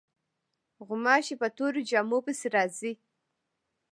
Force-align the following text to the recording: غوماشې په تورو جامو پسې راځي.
غوماشې 0.87 1.35
په 1.41 1.47
تورو 1.57 1.79
جامو 1.89 2.19
پسې 2.25 2.47
راځي. 2.55 2.93